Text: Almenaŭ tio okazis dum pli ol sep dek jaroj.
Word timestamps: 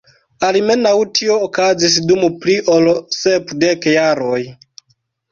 Almenaŭ 0.45 0.93
tio 1.17 1.35
okazis 1.47 1.97
dum 2.11 2.23
pli 2.45 2.55
ol 2.77 2.89
sep 3.17 3.53
dek 3.65 3.85
jaroj. 3.93 4.41